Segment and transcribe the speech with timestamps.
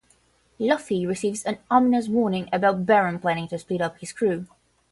[0.57, 4.47] Luffy receives an ominous warning about Baron planning to split up his crew.